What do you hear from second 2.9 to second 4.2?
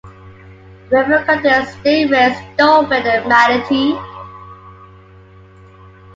and manatee.